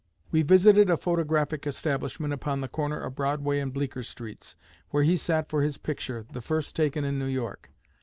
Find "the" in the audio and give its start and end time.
2.61-2.67, 6.33-6.41